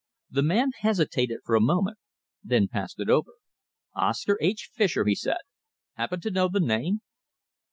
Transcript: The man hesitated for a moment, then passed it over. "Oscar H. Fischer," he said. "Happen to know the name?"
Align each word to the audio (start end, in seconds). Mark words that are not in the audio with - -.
The 0.31 0.41
man 0.41 0.71
hesitated 0.79 1.41
for 1.45 1.53
a 1.53 1.61
moment, 1.61 1.99
then 2.43 2.67
passed 2.67 2.99
it 2.99 3.07
over. 3.07 3.33
"Oscar 3.93 4.35
H. 4.41 4.67
Fischer," 4.73 5.05
he 5.05 5.13
said. 5.13 5.37
"Happen 5.93 6.19
to 6.21 6.31
know 6.31 6.47
the 6.47 6.59
name?" 6.59 7.01